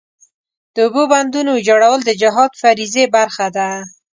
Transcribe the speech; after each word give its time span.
د 0.75 0.77
اوبو 0.85 1.03
بندونو 1.11 1.51
ویجاړول 1.55 1.99
د 2.05 2.11
جهاد 2.21 2.51
فریضې 2.61 3.05
برخه 3.15 3.47
ده. 3.57 3.69